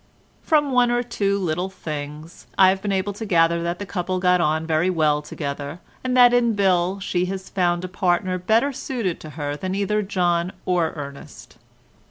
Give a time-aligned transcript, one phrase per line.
[0.41, 4.17] From one or two little things I have been able to gather that the couple
[4.17, 8.73] got on very well together, and that in Bill she has found a partner better
[8.73, 11.59] suited to her than either John or Ernest.